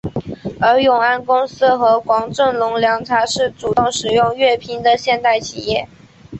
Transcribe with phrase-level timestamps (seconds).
[0.59, 5.87] 而永安公司和黄振龙凉茶是主动使用粤拼的现代企业。